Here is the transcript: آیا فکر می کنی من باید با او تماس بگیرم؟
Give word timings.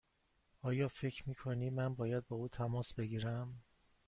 آیا 0.61 0.87
فکر 0.87 1.29
می 1.29 1.35
کنی 1.35 1.69
من 1.69 1.93
باید 1.95 2.27
با 2.27 2.35
او 2.35 2.47
تماس 2.47 2.93
بگیرم؟ 2.93 3.63